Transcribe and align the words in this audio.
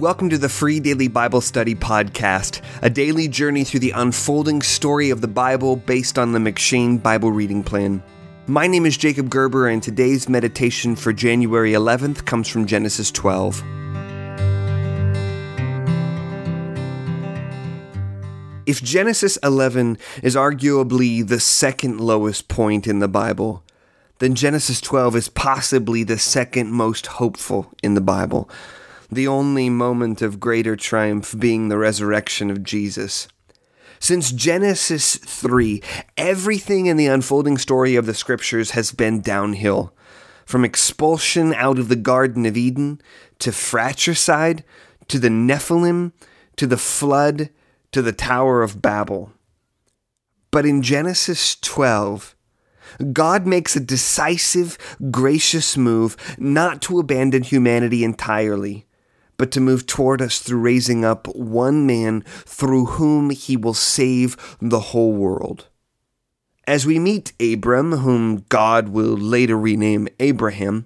Welcome 0.00 0.30
to 0.30 0.38
the 0.38 0.48
Free 0.48 0.80
Daily 0.80 1.08
Bible 1.08 1.42
Study 1.42 1.74
Podcast, 1.74 2.62
a 2.80 2.88
daily 2.88 3.28
journey 3.28 3.64
through 3.64 3.80
the 3.80 3.90
unfolding 3.90 4.62
story 4.62 5.10
of 5.10 5.20
the 5.20 5.28
Bible 5.28 5.76
based 5.76 6.18
on 6.18 6.32
the 6.32 6.38
M'Cheyne 6.38 7.02
Bible 7.02 7.30
Reading 7.30 7.62
Plan. 7.62 8.02
My 8.46 8.66
name 8.66 8.86
is 8.86 8.96
Jacob 8.96 9.28
Gerber, 9.28 9.68
and 9.68 9.82
today's 9.82 10.26
meditation 10.26 10.96
for 10.96 11.12
January 11.12 11.72
11th 11.72 12.24
comes 12.24 12.48
from 12.48 12.64
Genesis 12.64 13.10
12. 13.10 13.62
If 18.64 18.82
Genesis 18.82 19.36
11 19.42 19.98
is 20.22 20.34
arguably 20.34 21.28
the 21.28 21.40
second 21.40 22.00
lowest 22.00 22.48
point 22.48 22.86
in 22.86 23.00
the 23.00 23.08
Bible, 23.08 23.62
then 24.18 24.34
Genesis 24.34 24.80
12 24.80 25.16
is 25.16 25.28
possibly 25.28 26.04
the 26.04 26.18
second 26.18 26.72
most 26.72 27.06
hopeful 27.06 27.70
in 27.82 27.92
the 27.92 28.00
Bible 28.00 28.48
the 29.10 29.26
only 29.26 29.68
moment 29.68 30.22
of 30.22 30.40
greater 30.40 30.76
triumph 30.76 31.34
being 31.38 31.68
the 31.68 31.78
resurrection 31.78 32.50
of 32.50 32.62
Jesus. 32.62 33.28
Since 33.98 34.32
Genesis 34.32 35.16
3, 35.16 35.82
everything 36.16 36.86
in 36.86 36.96
the 36.96 37.06
unfolding 37.06 37.58
story 37.58 37.96
of 37.96 38.06
the 38.06 38.14
scriptures 38.14 38.70
has 38.70 38.92
been 38.92 39.20
downhill. 39.20 39.92
From 40.46 40.64
expulsion 40.64 41.52
out 41.54 41.78
of 41.78 41.88
the 41.88 41.96
Garden 41.96 42.46
of 42.46 42.56
Eden, 42.56 43.00
to 43.40 43.52
fratricide, 43.52 44.64
to 45.08 45.18
the 45.18 45.28
Nephilim, 45.28 46.12
to 46.56 46.66
the 46.66 46.76
flood, 46.76 47.50
to 47.92 48.00
the 48.00 48.12
Tower 48.12 48.62
of 48.62 48.80
Babel. 48.80 49.32
But 50.50 50.66
in 50.66 50.82
Genesis 50.82 51.56
12, 51.56 52.34
God 53.12 53.46
makes 53.46 53.76
a 53.76 53.80
decisive, 53.80 54.78
gracious 55.10 55.76
move 55.76 56.16
not 56.38 56.80
to 56.82 56.98
abandon 56.98 57.42
humanity 57.42 58.02
entirely 58.02 58.86
but 59.40 59.50
to 59.50 59.58
move 59.58 59.86
toward 59.86 60.20
us 60.20 60.38
through 60.38 60.58
raising 60.58 61.02
up 61.02 61.26
one 61.28 61.86
man 61.86 62.20
through 62.44 62.84
whom 62.84 63.30
he 63.30 63.56
will 63.56 63.72
save 63.72 64.36
the 64.60 64.80
whole 64.80 65.14
world. 65.14 65.68
As 66.66 66.84
we 66.84 66.98
meet 66.98 67.32
Abram, 67.40 67.92
whom 67.92 68.44
God 68.50 68.90
will 68.90 69.16
later 69.16 69.58
rename 69.58 70.08
Abraham, 70.20 70.84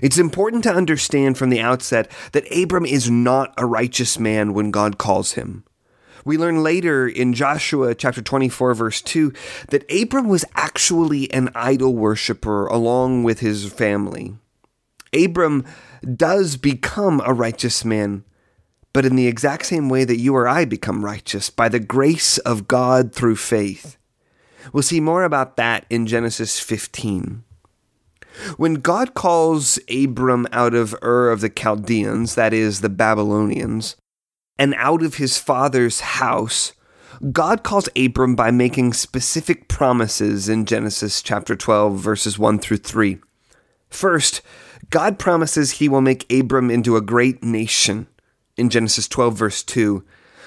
it's 0.00 0.16
important 0.16 0.62
to 0.62 0.72
understand 0.72 1.36
from 1.36 1.50
the 1.50 1.60
outset 1.60 2.08
that 2.30 2.46
Abram 2.56 2.86
is 2.86 3.10
not 3.10 3.52
a 3.58 3.66
righteous 3.66 4.16
man 4.16 4.54
when 4.54 4.70
God 4.70 4.96
calls 4.96 5.32
him. 5.32 5.64
We 6.24 6.38
learn 6.38 6.62
later 6.62 7.08
in 7.08 7.34
Joshua 7.34 7.96
chapter 7.96 8.22
24, 8.22 8.74
verse 8.74 9.02
2, 9.02 9.32
that 9.70 9.90
Abram 9.92 10.28
was 10.28 10.44
actually 10.54 11.28
an 11.32 11.50
idol 11.56 11.96
worshiper 11.96 12.68
along 12.68 13.24
with 13.24 13.40
his 13.40 13.72
family. 13.72 14.36
Abram 15.12 15.64
does 16.16 16.56
become 16.56 17.20
a 17.24 17.32
righteous 17.32 17.84
man, 17.84 18.24
but 18.92 19.04
in 19.04 19.16
the 19.16 19.26
exact 19.26 19.66
same 19.66 19.88
way 19.88 20.04
that 20.04 20.18
you 20.18 20.34
or 20.34 20.48
I 20.48 20.64
become 20.64 21.04
righteous, 21.04 21.50
by 21.50 21.68
the 21.68 21.80
grace 21.80 22.38
of 22.38 22.68
God 22.68 23.14
through 23.14 23.36
faith. 23.36 23.96
We'll 24.72 24.82
see 24.82 25.00
more 25.00 25.24
about 25.24 25.56
that 25.56 25.86
in 25.90 26.06
Genesis 26.06 26.60
15. 26.60 27.44
When 28.56 28.74
God 28.74 29.14
calls 29.14 29.78
Abram 29.90 30.46
out 30.52 30.74
of 30.74 30.94
Ur 31.02 31.30
of 31.30 31.40
the 31.40 31.50
Chaldeans, 31.50 32.34
that 32.34 32.54
is, 32.54 32.80
the 32.80 32.88
Babylonians, 32.88 33.96
and 34.58 34.74
out 34.78 35.02
of 35.02 35.16
his 35.16 35.38
father's 35.38 36.00
house, 36.00 36.72
God 37.30 37.62
calls 37.62 37.88
Abram 37.96 38.34
by 38.34 38.50
making 38.50 38.94
specific 38.94 39.68
promises 39.68 40.48
in 40.48 40.64
Genesis 40.64 41.22
chapter 41.22 41.54
12, 41.54 41.98
verses 41.98 42.38
1 42.38 42.58
through 42.58 42.78
3. 42.78 43.18
First, 43.90 44.40
God 44.90 45.18
promises 45.18 45.72
he 45.72 45.88
will 45.88 46.00
make 46.00 46.30
Abram 46.32 46.70
into 46.70 46.96
a 46.96 47.00
great 47.00 47.42
nation 47.42 48.06
in 48.56 48.70
Genesis 48.70 49.08
12, 49.08 49.36
verse 49.36 49.62
2, 49.62 50.04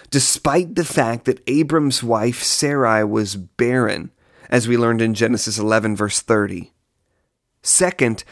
despite 0.09 0.75
the 0.75 0.85
fact 0.85 1.25
that 1.25 1.41
Abram's 1.47 2.03
wife 2.03 2.44
Sarai 2.44 3.03
was 3.03 3.35
barren, 3.35 4.12
as 4.50 4.68
we 4.68 4.78
learned 4.78 5.01
in 5.01 5.13
Genesis 5.13 5.57
11, 5.57 5.96
verse 5.96 6.22
30. 6.22 6.72
Second, 7.63 8.23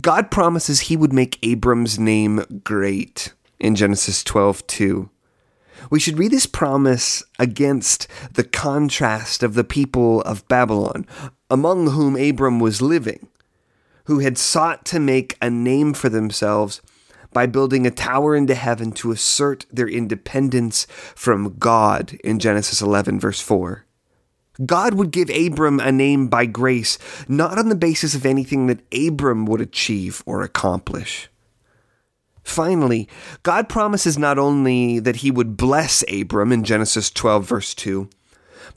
God 0.00 0.30
promises 0.30 0.80
he 0.80 0.96
would 0.96 1.12
make 1.12 1.38
Abram's 1.42 1.98
name 1.98 2.42
great 2.64 3.34
in 3.60 3.74
Genesis 3.74 4.24
12, 4.24 4.66
2. 4.66 5.10
We 5.90 6.00
should 6.00 6.18
read 6.18 6.30
this 6.30 6.46
promise 6.46 7.22
against 7.38 8.08
the 8.32 8.44
contrast 8.44 9.42
of 9.42 9.54
the 9.54 9.64
people 9.64 10.22
of 10.22 10.48
Babylon, 10.48 11.06
among 11.50 11.90
whom 11.90 12.16
Abram 12.16 12.60
was 12.60 12.82
living 12.82 13.28
who 14.08 14.20
had 14.20 14.38
sought 14.38 14.86
to 14.86 14.98
make 14.98 15.36
a 15.42 15.50
name 15.50 15.92
for 15.92 16.08
themselves 16.08 16.80
by 17.34 17.44
building 17.44 17.86
a 17.86 17.90
tower 17.90 18.34
into 18.34 18.54
heaven 18.54 18.90
to 18.90 19.10
assert 19.10 19.66
their 19.70 19.86
independence 19.86 20.86
from 21.14 21.58
God 21.58 22.18
in 22.24 22.38
Genesis 22.38 22.80
11, 22.80 23.20
verse 23.20 23.42
4. 23.42 23.84
God 24.64 24.94
would 24.94 25.10
give 25.10 25.28
Abram 25.28 25.78
a 25.78 25.92
name 25.92 26.28
by 26.28 26.46
grace, 26.46 26.96
not 27.28 27.58
on 27.58 27.68
the 27.68 27.74
basis 27.74 28.14
of 28.14 28.24
anything 28.24 28.66
that 28.68 28.80
Abram 28.94 29.44
would 29.44 29.60
achieve 29.60 30.22
or 30.24 30.42
accomplish. 30.42 31.28
Finally, 32.42 33.10
God 33.42 33.68
promises 33.68 34.16
not 34.16 34.38
only 34.38 35.00
that 35.00 35.16
he 35.16 35.30
would 35.30 35.58
bless 35.58 36.02
Abram 36.10 36.50
in 36.50 36.64
Genesis 36.64 37.10
12, 37.10 37.46
verse 37.46 37.74
2, 37.74 38.08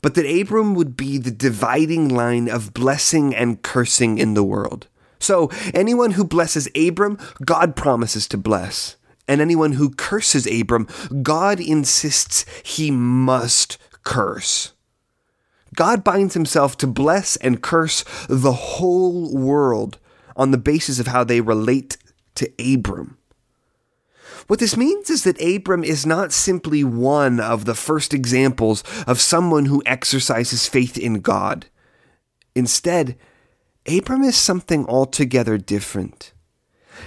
but 0.02 0.14
that 0.14 0.26
Abram 0.26 0.74
would 0.74 0.94
be 0.94 1.16
the 1.16 1.30
dividing 1.30 2.10
line 2.10 2.50
of 2.50 2.74
blessing 2.74 3.34
and 3.34 3.62
cursing 3.62 4.18
in 4.18 4.34
the 4.34 4.44
world. 4.44 4.88
So 5.22 5.50
anyone 5.72 6.12
who 6.12 6.24
blesses 6.24 6.68
Abram, 6.76 7.16
God 7.44 7.76
promises 7.76 8.26
to 8.28 8.36
bless. 8.36 8.96
And 9.28 9.40
anyone 9.40 9.72
who 9.72 9.90
curses 9.90 10.46
Abram, 10.46 10.88
God 11.22 11.60
insists 11.60 12.44
he 12.64 12.90
must 12.90 13.78
curse. 14.02 14.72
God 15.76 16.02
binds 16.04 16.34
himself 16.34 16.76
to 16.78 16.86
bless 16.86 17.36
and 17.36 17.62
curse 17.62 18.04
the 18.28 18.52
whole 18.52 19.34
world 19.34 19.98
on 20.36 20.50
the 20.50 20.58
basis 20.58 20.98
of 20.98 21.06
how 21.06 21.24
they 21.24 21.40
relate 21.40 21.96
to 22.34 22.52
Abram. 22.58 23.16
What 24.48 24.58
this 24.58 24.76
means 24.76 25.08
is 25.08 25.22
that 25.22 25.40
Abram 25.40 25.84
is 25.84 26.04
not 26.04 26.32
simply 26.32 26.82
one 26.82 27.38
of 27.38 27.64
the 27.64 27.76
first 27.76 28.12
examples 28.12 28.82
of 29.06 29.20
someone 29.20 29.66
who 29.66 29.82
exercises 29.86 30.68
faith 30.68 30.98
in 30.98 31.20
God. 31.20 31.66
Instead, 32.54 33.16
Abram 33.86 34.22
is 34.22 34.36
something 34.36 34.86
altogether 34.86 35.58
different. 35.58 36.32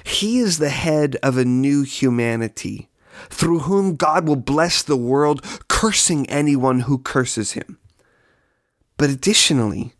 He 0.03 0.39
is 0.39 0.57
the 0.57 0.69
head 0.69 1.15
of 1.23 1.37
a 1.37 1.45
new 1.45 1.83
humanity 1.83 2.89
through 3.29 3.59
whom 3.59 3.95
God 3.95 4.27
will 4.27 4.35
bless 4.35 4.83
the 4.83 4.97
world, 4.97 5.41
cursing 5.69 6.29
anyone 6.29 6.81
who 6.81 6.97
curses 6.97 7.53
him. 7.53 7.77
But 8.97 9.09
additionally, 9.09 9.93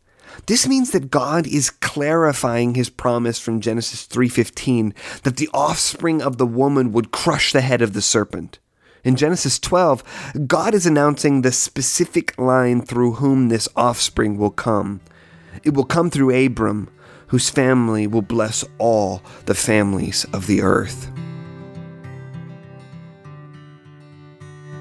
this 0.47 0.68
means 0.68 0.91
that 0.91 1.12
God 1.12 1.47
is 1.47 1.69
clarifying 1.69 2.75
his 2.75 2.90
promise 2.90 3.40
from 3.40 3.62
Genesis 3.62 4.03
3:15 4.03 4.94
that 5.24 5.38
the 5.38 5.50
offspring 5.53 6.22
of 6.22 6.38
the 6.38 6.46
woman 6.46 6.92
would 6.92 7.12
crush 7.12 7.53
the 7.53 7.62
head 7.62 7.81
of 7.81 7.94
the 7.94 8.02
serpent. 8.02 8.59
In 9.03 9.16
Genesis 9.16 9.59
12, 9.59 10.03
God 10.47 10.74
is 10.74 10.86
announcing 10.86 11.42
the 11.42 11.52
specific 11.52 12.38
line 12.38 12.81
through 12.81 13.13
whom 13.13 13.47
this 13.47 13.69
offspring 13.75 14.38
will 14.38 14.50
come. 14.50 15.00
It 15.66 15.74
will 15.74 15.84
come 15.84 16.09
through 16.09 16.46
Abram, 16.46 16.90
whose 17.28 17.50
family 17.50 18.08
will 18.08 18.22
bless 18.22 18.64
all 18.78 19.22
the 19.46 19.56
families 19.56 20.26
of 20.31 20.48
the 20.48 20.62
earth. 20.62 21.12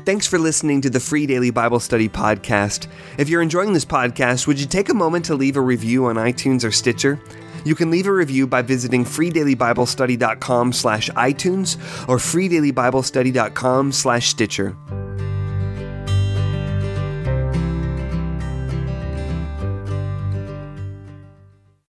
Thanks 0.05 0.27
for 0.27 0.39
listening 0.39 0.83
to 0.83 0.91
the 0.91 1.01
Free 1.01 1.27
Daily 1.27 1.51
Bible 1.51 1.81
Study 1.81 2.11
Podcast. 2.11 2.89
If 3.17 3.31
you're 3.31 3.41
enjoying 3.41 3.73
this 3.73 3.87
podcast, 3.87 4.47
would 4.47 4.61
you 4.61 4.67
take 4.67 4.91
a 4.91 4.95
moment 4.95 5.25
to 5.25 5.35
leave 5.35 5.57
a 5.57 5.63
review 5.63 6.05
on 6.05 6.17
iTunes 6.17 6.63
or 6.63 6.71
Stitcher? 6.71 7.19
You 7.65 7.75
can 7.75 7.91
leave 7.91 8.07
a 8.07 8.13
review 8.13 8.47
by 8.47 8.61
visiting 8.61 9.05
freedailybiblestudy.com 9.07 10.75
slash 10.75 11.09
iTunes 11.11 11.79
or 12.07 12.19
freedailybiblestudy.com 12.19 13.93
slash 13.93 14.29
Stitcher. 14.29 14.77